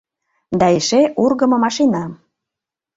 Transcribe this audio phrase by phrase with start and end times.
[0.59, 2.03] Да эше ургымо машина.